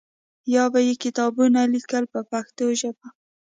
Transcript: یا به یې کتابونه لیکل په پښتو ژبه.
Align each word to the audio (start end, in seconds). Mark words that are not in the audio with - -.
یا 0.55 0.63
به 0.73 0.79
یې 0.87 0.93
کتابونه 1.03 1.59
لیکل 1.73 2.03
په 2.13 2.19
پښتو 2.31 2.65
ژبه. 2.79 3.07